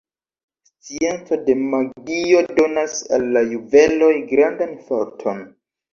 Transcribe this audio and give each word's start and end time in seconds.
Scienco 0.87 1.37
de 1.49 1.55
magio 1.73 2.41
donas 2.61 2.95
al 3.19 3.27
la 3.37 3.47
juveloj 3.53 4.11
grandan 4.33 4.75
forton. 4.89 5.45